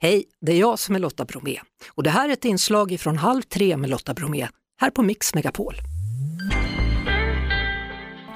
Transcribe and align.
Hej, 0.00 0.24
det 0.40 0.52
är 0.52 0.56
jag 0.56 0.78
som 0.78 0.94
är 0.94 0.98
Lotta 0.98 1.24
Bromé 1.24 1.60
och 1.88 2.02
det 2.02 2.10
här 2.10 2.28
är 2.28 2.32
ett 2.32 2.44
inslag 2.44 3.00
från 3.00 3.16
Halv 3.16 3.42
tre 3.42 3.76
med 3.76 3.90
Lotta 3.90 4.14
Bromé 4.14 4.48
här 4.80 4.90
på 4.90 5.02
Mix 5.02 5.34
Megapol. 5.34 5.74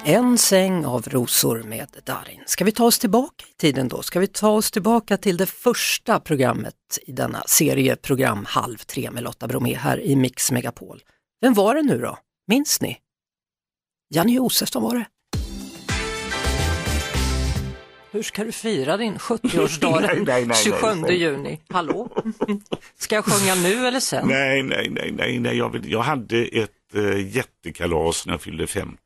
En 0.05 0.37
säng 0.37 0.85
av 0.85 1.07
rosor 1.09 1.63
med 1.63 1.87
Darin. 2.05 2.43
Ska 2.45 2.65
vi 2.65 2.71
ta 2.71 2.85
oss 2.85 2.99
tillbaka 2.99 3.45
i 3.49 3.53
tiden 3.57 3.87
då? 3.87 4.01
Ska 4.01 4.19
vi 4.19 4.27
ta 4.27 4.49
oss 4.49 4.71
tillbaka 4.71 5.17
till 5.17 5.37
det 5.37 5.45
första 5.45 6.19
programmet 6.19 6.75
i 7.01 7.11
denna 7.11 7.43
serieprogram 7.47 8.45
Halv 8.45 8.77
tre 8.77 9.11
med 9.11 9.23
Lotta 9.23 9.47
Bromé 9.47 9.75
här 9.75 10.01
i 10.01 10.15
Mix 10.15 10.51
Megapol. 10.51 11.01
Vem 11.41 11.53
var 11.53 11.75
det 11.75 11.81
nu 11.81 11.97
då? 11.97 12.17
Minns 12.47 12.81
ni? 12.81 12.97
Janne 14.13 14.31
Josefsson 14.31 14.83
var 14.83 14.95
det. 14.95 15.05
Hur 18.13 18.23
ska 18.23 18.43
du 18.43 18.51
fira 18.51 18.97
din 18.97 19.17
70-årsdag 19.17 20.01
Nej, 20.07 20.23
nej, 20.25 20.45
nej, 20.45 20.57
27 20.57 20.87
nej, 20.87 21.01
nej. 21.01 21.17
juni? 21.17 21.59
Hallå? 21.69 22.09
Ska 22.95 23.15
jag 23.15 23.25
sjunga 23.25 23.55
nu 23.55 23.87
eller 23.87 23.99
sen? 23.99 24.27
Nej, 24.27 24.63
nej, 24.63 24.89
nej, 24.89 25.11
nej, 25.11 25.39
nej. 25.39 25.57
Jag, 25.57 25.69
vill, 25.69 25.91
jag 25.91 26.01
hade 26.01 26.45
ett 26.45 26.69
äh, 26.95 27.35
jättekalas 27.35 28.25
när 28.25 28.33
jag 28.33 28.41
fyllde 28.41 28.67
50 28.67 28.97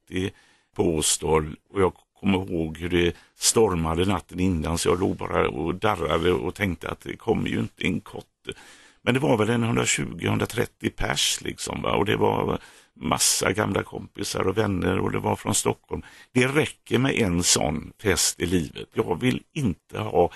på 0.76 0.96
Åstol 0.96 1.56
och 1.74 1.82
jag 1.82 1.94
kommer 2.20 2.38
ihåg 2.38 2.78
hur 2.78 2.90
det 2.90 3.16
stormade 3.40 4.06
natten 4.06 4.40
innan 4.40 4.78
så 4.78 4.90
jag 4.90 5.00
låg 5.00 5.16
bara 5.16 5.50
och 5.50 5.76
darrade 5.76 6.32
och 6.32 6.56
tänkte 6.56 6.90
att 6.90 7.02
det 7.02 7.16
kommer 7.16 7.50
ju 7.50 7.60
inte 7.60 7.88
en 7.88 8.00
kotte. 8.00 8.54
Men 9.02 9.14
det 9.14 9.20
var 9.20 9.38
väl 9.38 9.50
en 9.50 9.66
120-130 9.66 10.90
pers 10.96 11.42
liksom 11.42 11.82
va? 11.82 11.96
och 11.96 12.06
det 12.06 12.18
var 12.18 12.60
massa 13.00 13.54
gamla 13.54 13.84
kompisar 13.84 14.48
och 14.48 14.58
vänner 14.58 15.00
och 15.00 15.12
det 15.12 15.20
var 15.20 15.36
från 15.36 15.56
Stockholm. 15.56 16.02
Det 16.34 16.48
räcker 16.48 16.98
med 17.00 17.16
en 17.16 17.44
sån 17.44 17.94
fest 18.02 18.42
i 18.42 18.46
livet. 18.46 18.88
Jag 18.94 19.22
vill 19.22 19.44
inte 19.54 20.00
ha 20.00 20.32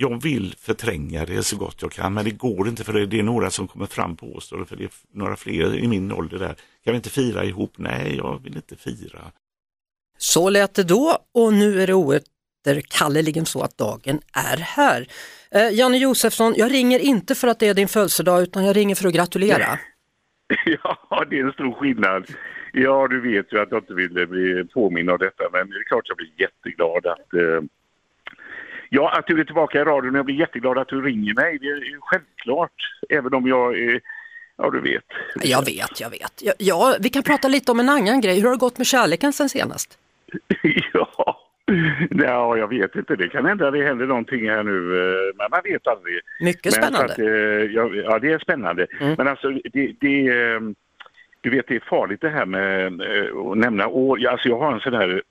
jag 0.00 0.22
vill 0.22 0.54
förtränga 0.58 1.26
det 1.26 1.42
så 1.42 1.56
gott 1.56 1.82
jag 1.82 1.92
kan 1.92 2.14
men 2.14 2.24
det 2.24 2.30
går 2.30 2.68
inte 2.68 2.84
för 2.84 2.92
det, 2.92 3.06
det 3.06 3.18
är 3.18 3.22
några 3.22 3.50
som 3.50 3.68
kommer 3.68 3.86
fram 3.86 4.16
på 4.16 4.26
Åstol 4.26 4.66
för 4.66 4.76
det 4.76 4.84
är 4.84 4.90
några 5.14 5.36
fler 5.36 5.76
i 5.76 5.88
min 5.88 6.12
ålder 6.12 6.38
där. 6.38 6.56
Kan 6.84 6.92
vi 6.92 6.96
inte 6.96 7.10
fira 7.10 7.44
ihop? 7.44 7.72
Nej, 7.76 8.16
jag 8.16 8.42
vill 8.42 8.56
inte 8.56 8.76
fira. 8.76 9.20
Så 10.18 10.50
lät 10.50 10.74
det 10.74 10.84
då 10.84 11.18
och 11.34 11.54
nu 11.54 11.82
är 11.82 11.86
det 11.86 11.94
oåterkalleligen 11.94 13.46
så 13.46 13.62
att 13.62 13.78
dagen 13.78 14.20
är 14.32 14.56
här. 14.56 15.08
Eh, 15.50 15.70
Janne 15.70 15.98
Josefsson, 15.98 16.54
jag 16.56 16.72
ringer 16.72 16.98
inte 16.98 17.34
för 17.34 17.48
att 17.48 17.58
det 17.58 17.68
är 17.68 17.74
din 17.74 17.88
födelsedag 17.88 18.42
utan 18.42 18.64
jag 18.64 18.76
ringer 18.76 18.94
för 18.94 19.08
att 19.08 19.14
gratulera. 19.14 19.78
Ja, 21.10 21.24
det 21.30 21.38
är 21.38 21.44
en 21.44 21.52
stor 21.52 21.72
skillnad. 21.72 22.26
Ja, 22.72 23.08
du 23.08 23.20
vet 23.20 23.52
ju 23.52 23.60
att 23.60 23.70
jag 23.70 23.80
inte 23.80 23.94
ville 23.94 24.26
bli 24.26 24.64
påminn 24.64 25.08
av 25.08 25.18
detta, 25.18 25.44
men 25.52 25.70
det 25.70 25.76
är 25.76 25.84
klart 25.84 26.08
jag 26.08 26.16
blir 26.16 26.30
jätteglad 26.36 27.06
att... 27.06 27.34
Eh, 27.34 27.62
ja, 28.88 29.18
att 29.18 29.26
du 29.26 29.40
är 29.40 29.44
tillbaka 29.44 29.80
i 29.80 29.84
radion. 29.84 30.14
Jag 30.14 30.24
blir 30.24 30.34
jätteglad 30.34 30.78
att 30.78 30.88
du 30.88 31.02
ringer 31.02 31.34
mig. 31.34 31.58
Det 31.58 31.66
är 31.66 31.76
ju 31.76 31.98
självklart, 32.00 32.72
även 33.08 33.34
om 33.34 33.48
jag 33.48 33.78
är... 33.78 34.00
Ja, 34.56 34.70
du 34.70 34.80
vet. 34.80 35.04
Jag 35.42 35.64
vet, 35.64 36.00
jag 36.00 36.10
vet. 36.10 36.42
Ja, 36.42 36.52
ja, 36.58 36.96
vi 37.00 37.08
kan 37.08 37.22
prata 37.22 37.48
lite 37.48 37.72
om 37.72 37.80
en 37.80 37.88
annan 37.88 38.20
grej. 38.20 38.36
Hur 38.40 38.44
har 38.44 38.50
det 38.50 38.58
gått 38.58 38.78
med 38.78 38.86
kärleken 38.86 39.32
sen 39.32 39.48
senast? 39.48 39.98
ja. 40.92 41.07
ja, 42.10 42.56
jag 42.56 42.68
vet 42.68 42.96
inte. 42.96 43.16
Det 43.16 43.28
kan 43.28 43.46
hända 43.46 43.70
det 43.70 43.84
händer 43.84 44.06
någonting 44.06 44.48
här 44.48 44.62
nu, 44.62 44.98
eh, 44.98 45.36
men 45.36 45.46
man 45.50 45.60
vet 45.64 45.86
aldrig. 45.86 46.20
Mycket 46.40 46.64
Men 46.64 46.72
spännande. 46.72 47.12
Att, 47.12 47.18
eh, 47.18 47.26
ja, 47.74 47.90
ja, 47.94 48.18
det 48.18 48.32
är 48.32 48.38
spännande. 48.38 48.86
Mm. 49.00 49.14
Men 49.18 49.28
alltså, 49.28 49.50
det, 49.50 49.92
det, 50.00 50.28
eh, 50.28 50.60
du 51.40 51.50
vet, 51.50 51.68
det 51.68 51.76
är 51.76 51.80
farligt 51.80 52.20
det 52.20 52.28
här 52.28 52.46
med 52.46 52.86
att 53.50 53.58
nämna 53.58 53.86
år. 53.86 54.26
Alltså, 54.26 54.48
jag 54.48 54.58
har 54.58 54.72
en 54.72 54.80
sån 54.80 54.94
här 54.94 55.22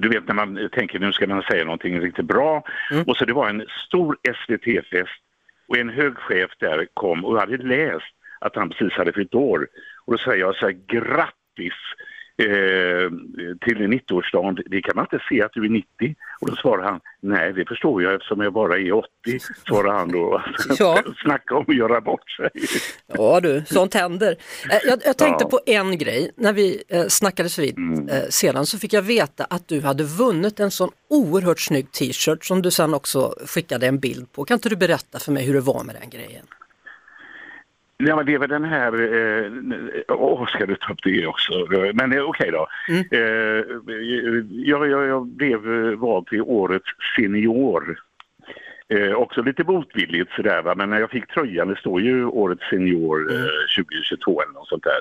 du 0.00 0.08
vet 0.08 0.26
när 0.28 0.34
man 0.34 0.68
tänker 0.72 0.98
nu 0.98 1.12
ska 1.12 1.26
man 1.26 1.42
säga 1.42 1.64
någonting 1.64 2.00
riktigt 2.00 2.24
bra. 2.24 2.62
Mm. 2.90 3.04
Och 3.04 3.16
så 3.16 3.24
det 3.24 3.32
var 3.32 3.48
en 3.48 3.66
stor 3.86 4.16
SVT-fest 4.22 5.22
och 5.68 5.76
en 5.78 5.88
hög 5.88 6.16
chef 6.16 6.50
där 6.58 6.86
kom 6.94 7.24
och 7.24 7.40
hade 7.40 7.56
läst 7.56 8.14
att 8.38 8.56
han 8.56 8.68
precis 8.68 8.92
hade 8.92 9.12
fyllt 9.12 9.34
år. 9.34 9.68
Och 10.04 10.12
då 10.12 10.18
säger 10.18 10.40
jag 10.40 10.56
så 10.56 10.66
här, 10.66 10.76
grattis 10.86 11.74
eh, 12.42 13.10
till 13.60 13.76
90-årsdagen. 13.76 14.62
Det 14.66 14.82
kan 14.82 14.92
man 14.96 15.04
inte 15.12 15.24
se 15.28 15.42
att 15.42 15.52
du 15.52 15.64
är 15.64 15.68
90. 15.68 15.88
Och 16.40 16.50
då 16.50 16.56
svarar 16.56 16.84
han, 16.84 17.00
nej 17.20 17.52
det 17.52 17.64
förstår 17.68 18.02
jag 18.02 18.14
eftersom 18.14 18.40
jag 18.40 18.52
bara 18.52 18.78
är 18.78 18.92
80, 18.92 19.08
svarar 19.68 19.92
han 19.94 20.12
då. 20.12 20.42
Ja. 20.78 21.02
Snacka 21.24 21.54
om 21.56 21.64
att 21.68 21.76
göra 21.76 22.00
bort 22.00 22.30
sig. 22.30 22.48
Ja 23.06 23.40
du, 23.40 23.62
sånt 23.66 23.94
händer. 23.94 24.36
Eh, 24.70 24.78
Jag, 24.88 24.98
jag 25.04 25.18
tänkte 25.18 25.44
Ja. 25.44 25.48
på 25.48 25.60
en 25.66 25.98
grej, 25.98 26.30
när 26.36 26.52
vi 26.52 26.82
eh, 26.88 27.06
snackades 27.08 27.58
vid 27.58 27.78
Mm. 27.78 28.08
eh, 28.08 28.22
sedan 28.30 28.66
så 28.66 28.78
fick 28.78 28.92
jag 28.92 29.02
veta 29.02 29.44
att 29.44 29.68
du 29.68 29.80
hade 29.80 30.04
vunnit 30.04 30.60
en 30.60 30.70
sån 30.70 30.90
oerhört 31.10 31.60
snygg 31.60 31.92
t-shirt 31.92 32.44
som 32.44 32.62
du 32.62 32.70
sen 32.70 32.94
också 32.94 33.34
skickade 33.46 33.86
en 33.86 33.98
bild 33.98 34.32
på. 34.32 34.44
Kan 34.44 34.54
inte 34.54 34.68
du 34.68 34.76
berätta 34.76 35.18
för 35.18 35.32
mig 35.32 35.44
hur 35.46 35.54
det 35.54 35.60
var 35.60 35.84
med 35.84 35.94
den 36.00 36.10
grejen? 36.10 36.46
Ja, 37.98 38.16
men 38.16 38.26
det 38.26 38.34
är 38.34 38.38
väl 38.38 38.48
den 38.48 38.64
här... 38.64 38.92
eh, 38.92 39.52
Åh, 40.08 40.46
ska 40.46 40.66
du 40.66 40.76
ta 40.76 40.92
upp 40.92 41.02
det 41.04 41.26
också? 41.26 41.52
Men 41.94 42.12
eh, 42.12 42.22
okej 42.22 42.50
då. 42.50 42.66
Mm. 42.88 43.04
Eh, 43.10 43.64
jag, 44.50 44.88
jag, 44.88 45.06
jag 45.06 45.26
blev 45.26 45.86
eh, 45.86 45.98
vald 45.98 46.26
till 46.26 46.42
årets 46.42 46.86
senior. 47.16 47.98
Eh, 48.88 49.12
också 49.12 49.42
lite 49.42 49.64
motvilligt 49.64 50.32
sådär 50.32 50.62
va, 50.62 50.74
men 50.74 50.90
när 50.90 51.00
jag 51.00 51.10
fick 51.10 51.26
tröjan, 51.26 51.68
det 51.68 51.76
står 51.76 52.00
ju 52.00 52.24
årets 52.24 52.68
senior 52.70 53.30
Mm. 53.30 53.42
eh, 53.42 53.48
2022 53.84 54.42
eller 54.42 54.52
något 54.52 54.68
sånt 54.68 54.84
där. 54.84 55.00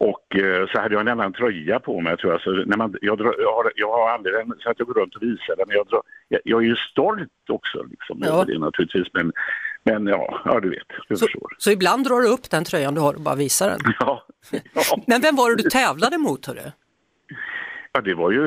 Och 0.00 0.36
eh, 0.36 0.66
så 0.68 0.80
hade 0.80 0.94
jag 0.94 1.00
en 1.00 1.08
annan 1.08 1.32
tröja 1.32 1.80
på 1.80 2.00
mig 2.00 2.16
tror 2.16 2.32
jag. 2.32 2.40
Så 2.40 2.50
när 2.52 2.76
man, 2.76 2.94
jag, 3.00 3.18
drar, 3.18 3.34
jag, 3.38 3.52
har, 3.52 3.72
jag 3.74 3.92
har 3.92 4.10
aldrig 4.10 4.34
den 4.34 4.54
så 4.58 4.70
att 4.70 4.78
jag 4.78 4.86
går 4.88 4.94
runt 4.94 5.14
och 5.16 5.22
visar 5.22 5.56
den. 5.56 5.66
Jag, 5.68 5.86
drar, 5.86 6.02
jag, 6.28 6.40
jag 6.44 6.62
är 6.62 6.66
ju 6.66 6.76
stolt 6.76 7.30
också 7.48 7.82
liksom, 7.90 8.18
Ja. 8.22 8.28
över 8.34 8.44
det 8.52 8.58
naturligtvis. 8.58 9.06
Men, 9.12 9.32
men 9.82 10.06
ja, 10.06 10.40
ja, 10.44 10.60
du 10.60 10.70
vet, 10.70 10.82
du 11.08 11.16
Så, 11.16 11.26
förstår. 11.26 11.54
så 11.58 11.70
ibland 11.70 12.04
drar 12.06 12.20
du 12.20 12.28
upp 12.28 12.50
den 12.50 12.64
tröjan 12.64 12.94
du 12.94 13.00
har 13.00 13.14
och 13.14 13.20
bara 13.20 13.34
visar 13.34 13.68
den. 13.70 13.78
Ja, 14.00 14.24
ja. 14.74 14.96
Men 15.06 15.20
vem 15.20 15.36
var 15.36 15.50
det 15.50 15.62
du 15.62 15.70
tävlade 15.70 16.18
mot 16.18 16.46
hörru? 16.46 16.70
ja, 17.92 18.00
det 18.00 18.14
var 18.14 18.30
ju 18.30 18.40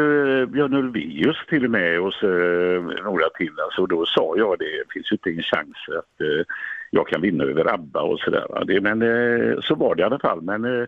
Björn 0.45 0.73
Ulvaeus 0.73 1.37
till 1.49 1.65
och 1.65 1.71
med 1.71 1.99
och 1.99 2.13
så, 2.13 2.27
eh, 2.27 2.81
några 3.03 3.29
till. 3.29 3.51
Alltså, 3.65 3.85
då 3.85 4.05
sa 4.05 4.33
jag 4.37 4.59
det 4.59 4.83
finns 4.93 5.11
ju 5.11 5.15
inte 5.15 5.29
en 5.29 5.43
chans 5.43 5.77
att 5.87 6.21
eh, 6.21 6.45
jag 6.91 7.07
kan 7.07 7.21
vinna 7.21 7.43
över 7.43 7.73
ABBA 7.73 8.01
och 8.01 8.19
sådär. 8.19 8.79
Men 8.81 9.01
eh, 9.01 9.59
så 9.61 9.75
var 9.75 9.95
det 9.95 10.01
i 10.01 10.05
alla 10.05 10.19
fall. 10.19 10.41
Men 10.41 10.65
eh, 10.65 10.85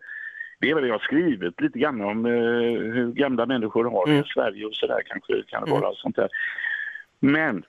det 0.60 0.70
är 0.70 0.76
väl 0.76 0.88
jag 0.88 0.94
har 0.94 1.00
skrivit 1.00 1.62
lite 1.62 1.80
grann 1.80 2.02
om 2.02 2.26
eh, 2.26 2.32
hur 2.94 3.12
gamla 3.12 3.46
människor 3.46 3.84
har 3.86 4.06
det 4.06 4.12
Mm. 4.12 4.24
i 4.24 4.28
Sverige 4.34 4.66
och 4.66 4.74
sådär 4.76 5.02
kanske 5.06 5.34
kan 5.48 5.64
det 5.64 5.70
Mm. 5.72 5.82
vara 5.82 5.94
sånt 5.96 6.16
där. 6.16 6.30
Men 7.20 7.64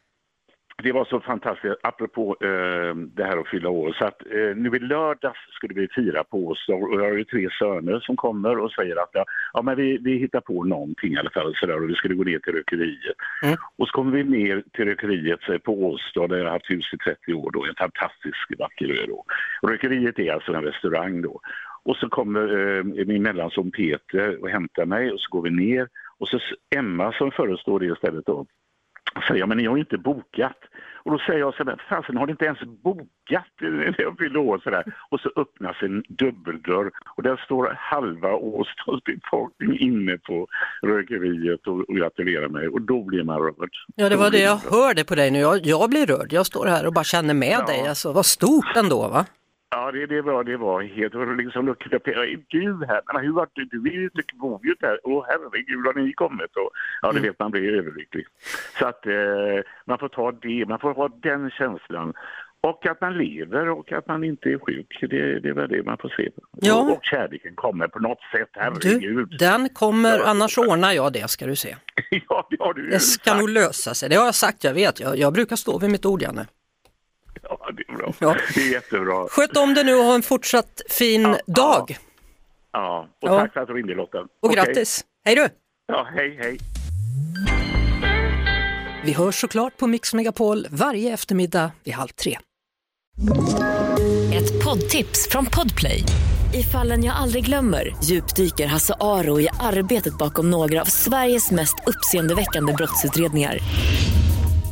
det 0.84 0.92
var 0.92 1.04
så 1.04 1.20
fantastiskt, 1.20 1.74
apropå 1.82 2.36
eh, 2.40 2.94
det 2.94 3.24
här 3.24 3.40
att 3.40 3.48
fylla 3.48 3.68
år, 3.68 3.96
så 3.98 4.04
att 4.04 4.20
eh, 4.26 4.56
nu 4.56 4.76
i 4.76 4.78
lördags 4.78 5.38
skulle 5.56 5.74
vi 5.74 5.88
fira 5.88 6.24
på 6.24 6.48
oss 6.48 6.68
och 6.68 7.00
jag 7.00 7.04
har 7.04 7.16
ju 7.16 7.24
tre 7.24 7.48
söner 7.58 8.00
som 8.00 8.16
kommer 8.16 8.58
och 8.58 8.72
säger 8.72 8.96
att 9.02 9.10
ja, 9.12 9.24
ja 9.52 9.62
men 9.62 9.76
vi, 9.76 9.98
vi 9.98 10.18
hittar 10.18 10.40
på 10.40 10.64
någonting 10.64 11.12
i 11.12 11.16
alla 11.16 11.30
fall 11.30 11.54
så 11.56 11.66
där, 11.66 11.82
och 11.82 11.90
vi 11.90 11.94
skulle 11.94 12.14
gå 12.14 12.24
ner 12.24 12.38
till 12.38 12.52
rökeriet. 12.52 13.16
Mm. 13.42 13.56
Och 13.76 13.88
så 13.88 13.92
kommer 13.92 14.12
vi 14.12 14.24
ner 14.24 14.62
till 14.72 14.84
rökeriet 14.84 15.62
på 15.64 15.72
Åstad 15.84 16.26
där 16.26 16.36
jag 16.36 16.44
har 16.44 16.52
haft 16.52 16.70
hus 16.70 16.90
i 16.92 16.96
30 16.96 17.34
år 17.34 17.50
då, 17.50 17.64
en 17.64 17.74
fantastisk 17.74 18.58
vacker 18.58 18.88
ö 19.00 19.06
då. 19.08 19.24
Och 19.62 19.68
rökeriet 19.68 20.18
är 20.18 20.32
alltså 20.32 20.52
en 20.52 20.64
restaurang 20.64 21.22
då. 21.22 21.40
Och 21.84 21.96
så 21.96 22.08
kommer 22.08 22.76
eh, 22.78 22.84
min 22.84 23.22
mellanson 23.22 23.70
Peter 23.70 24.42
och 24.42 24.48
hämtar 24.48 24.86
mig 24.86 25.12
och 25.12 25.20
så 25.20 25.30
går 25.30 25.42
vi 25.42 25.50
ner 25.50 25.88
och 26.18 26.28
så 26.28 26.38
Emma 26.76 27.12
som 27.12 27.30
förestår 27.30 27.80
det 27.80 27.86
istället 27.86 28.26
då 28.26 28.46
säger 29.28 29.40
jag, 29.40 29.48
men 29.48 29.58
ni 29.58 29.66
har 29.66 29.76
ju 29.76 29.80
inte 29.80 29.98
bokat. 29.98 30.56
Och 31.04 31.10
då 31.12 31.18
säger 31.18 31.40
jag 31.40 31.54
så 31.54 31.64
där, 31.64 31.82
fasen 31.88 32.16
har 32.16 32.26
ni 32.26 32.30
inte 32.30 32.44
ens 32.44 32.60
bokat 32.60 33.44
när 33.60 33.94
jag 33.98 34.18
fyller 34.18 34.36
år 34.38 34.58
sådär. 34.64 34.84
Och 35.10 35.20
så 35.20 35.30
öppnas 35.36 35.76
en 35.82 36.02
dubbeldörr 36.08 36.90
och 37.16 37.22
där 37.22 37.36
står 37.44 37.76
halva 37.78 38.32
Åstads 38.32 39.04
befolkning 39.04 39.78
inne 39.78 40.18
på 40.18 40.46
rökeriet 40.82 41.66
och, 41.66 41.80
och 41.88 41.96
gratulerar 41.96 42.48
mig 42.48 42.68
och 42.68 42.80
då 42.80 43.04
blir 43.04 43.24
man 43.24 43.38
rörd. 43.38 43.70
Ja 43.96 44.08
det 44.08 44.16
var 44.16 44.30
det 44.30 44.40
jag 44.42 44.56
hörde 44.56 45.04
på 45.04 45.14
dig 45.14 45.30
nu. 45.30 45.38
Jag, 45.38 45.66
jag 45.66 45.90
blir 45.90 46.06
rörd. 46.06 46.32
Jag 46.32 46.46
står 46.46 46.66
här 46.66 46.86
och 46.86 46.92
bara 46.92 47.04
känner 47.04 47.34
med 47.34 47.56
Ja. 47.60 47.66
dig. 47.66 47.88
Alltså, 47.88 48.12
vad 48.12 48.26
stort 48.26 48.76
ändå 48.76 49.08
va? 49.08 49.26
Ja, 49.84 49.90
det, 49.92 50.06
det, 50.06 50.22
var, 50.22 50.44
det 50.44 50.56
var 50.56 50.82
helt... 50.82 51.14
Och 51.14 51.36
liksom 51.36 51.66
luckade 51.66 51.96
upp. 51.96 52.06
Gud, 52.48 52.84
här, 52.88 53.00
men 53.14 53.24
hur 53.24 53.32
var 53.32 53.48
det? 53.54 53.64
Du 53.64 53.78
är 53.88 53.92
ju 53.92 54.10
bor 54.34 54.60
ju 54.66 54.74
där. 54.80 54.98
Åh 55.04 55.24
herregud, 55.28 55.86
har 55.86 55.94
ni 55.94 56.12
kommit? 56.12 56.56
Och, 56.56 56.70
ja, 57.02 57.12
det 57.12 57.20
vet 57.20 57.38
man 57.38 57.50
blir 57.50 57.74
överlycklig. 57.78 58.26
Så 58.78 58.86
att 58.86 59.06
eh, 59.06 59.12
man 59.86 59.98
får 59.98 60.08
ta 60.08 60.32
det, 60.32 60.66
man 60.68 60.78
får 60.78 60.94
ha 60.94 61.08
den 61.22 61.50
känslan. 61.50 62.12
Och 62.60 62.86
att 62.86 63.00
man 63.00 63.18
lever 63.18 63.68
och 63.70 63.92
att 63.92 64.08
man 64.08 64.24
inte 64.24 64.48
är 64.48 64.58
sjuk, 64.58 64.98
det, 65.00 65.40
det 65.40 65.48
är 65.48 65.52
väl 65.52 65.68
det 65.68 65.82
man 65.82 65.98
får 65.98 66.08
se. 66.16 66.30
Ja. 66.60 66.80
Och, 66.80 66.90
och 66.96 67.04
kärleken 67.04 67.54
kommer 67.54 67.88
på 67.88 67.98
något 67.98 68.18
sätt, 68.36 68.48
Du, 68.52 68.60
herregud. 68.60 69.36
den 69.38 69.68
kommer, 69.68 70.18
Ja. 70.18 70.24
annars 70.26 70.58
ordnar 70.58 70.92
jag 70.92 71.12
det 71.12 71.30
ska 71.30 71.46
du 71.46 71.56
se. 71.56 71.76
ja, 72.28 72.46
det 72.50 72.56
har 72.60 72.74
du 72.74 72.88
Det 72.88 73.00
ska 73.00 73.30
sagt. 73.30 73.40
nog 73.40 73.48
lösa 73.50 73.94
sig. 73.94 74.08
Det 74.08 74.16
har 74.16 74.24
jag 74.24 74.34
sagt, 74.34 74.64
jag 74.64 74.74
vet. 74.74 75.00
Jag, 75.00 75.16
jag 75.18 75.32
brukar 75.32 75.56
stå 75.56 75.78
vid 75.78 75.90
mitt 75.90 76.06
ord 76.06 76.22
Janne. 76.22 76.46
Ja, 78.06 78.12
det 78.18 78.24
är 78.26 78.32
bra. 78.34 78.36
Ja. 78.38 78.52
Det 78.54 78.60
är 78.60 78.72
jättebra. 78.72 79.26
Sköt 79.28 79.56
om 79.56 79.74
dig 79.74 79.84
nu 79.84 79.94
och 79.94 80.04
ha 80.04 80.14
en 80.14 80.22
fortsatt 80.22 80.82
fin 80.90 81.22
Ja, 81.22 81.38
dag. 81.46 81.96
Ja, 82.72 83.08
och 83.22 83.28
Ja. 83.28 83.38
tack 83.40 83.52
för 83.52 83.60
att 83.60 83.68
du 83.68 83.74
ringde 83.74 83.94
Lotta. 83.94 84.18
Och 84.18 84.28
Okej. 84.42 84.56
grattis. 84.56 85.04
Hej 85.24 85.34
du! 85.36 85.48
Ja, 85.86 86.06
hej, 86.14 86.36
hej. 86.40 86.58
Vi 89.04 89.12
hörs 89.12 89.40
såklart 89.40 89.76
på 89.76 89.86
Mix 89.86 90.14
Megapol 90.14 90.66
varje 90.70 91.14
eftermiddag 91.14 91.70
vid 91.84 91.94
halv 91.94 92.08
tre. 92.08 92.38
Ett 94.34 94.64
poddtips 94.64 95.28
från 95.28 95.46
Podplay. 95.46 96.02
I 96.54 96.62
fallen 96.62 97.04
jag 97.04 97.16
aldrig 97.16 97.44
glömmer 97.44 97.96
djupdyker 98.04 98.66
Hasse 98.66 98.94
Aro 99.00 99.40
i 99.40 99.48
arbetet 99.60 100.18
bakom 100.18 100.50
några 100.50 100.80
av 100.80 100.84
Sveriges 100.84 101.50
mest 101.50 101.74
uppseendeväckande 101.86 102.72
brottsutredningar. 102.72 103.58